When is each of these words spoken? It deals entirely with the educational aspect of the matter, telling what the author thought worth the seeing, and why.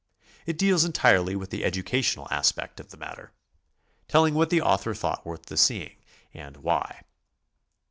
It 0.47 0.57
deals 0.57 0.83
entirely 0.83 1.35
with 1.35 1.51
the 1.51 1.63
educational 1.63 2.27
aspect 2.31 2.79
of 2.79 2.89
the 2.89 2.97
matter, 2.97 3.33
telling 4.07 4.33
what 4.33 4.49
the 4.49 4.59
author 4.59 4.95
thought 4.95 5.27
worth 5.27 5.45
the 5.45 5.57
seeing, 5.57 5.97
and 6.33 6.57
why. 6.57 7.03